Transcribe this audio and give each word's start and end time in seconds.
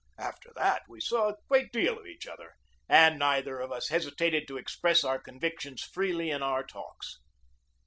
After 0.17 0.51
that 0.55 0.81
we 0.89 0.99
saw 0.99 1.29
a 1.29 1.37
great 1.47 1.71
deal 1.71 1.99
of 1.99 2.07
each 2.07 2.25
other, 2.25 2.55
and 2.89 3.19
neither 3.19 3.59
of 3.59 3.71
us 3.71 3.89
hesitated 3.89 4.47
to 4.47 4.57
express 4.57 5.03
our 5.03 5.21
convic 5.21 5.59
tions 5.59 5.83
freely 5.83 6.31
in 6.31 6.41
our 6.41 6.63
talks. 6.63 7.19